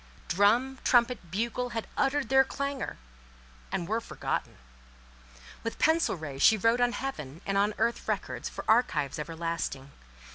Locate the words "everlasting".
9.19-9.91